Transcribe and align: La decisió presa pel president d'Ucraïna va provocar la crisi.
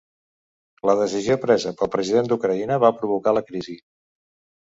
La 0.89 0.93
decisió 1.01 1.35
presa 1.43 1.73
pel 1.81 1.91
president 1.95 2.31
d'Ucraïna 2.31 2.79
va 2.85 2.91
provocar 3.03 3.35
la 3.39 3.45
crisi. 3.51 3.77